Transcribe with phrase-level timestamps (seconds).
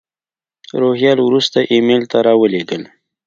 [0.81, 2.83] روهیال وروسته ایمیل ته را ولېږل.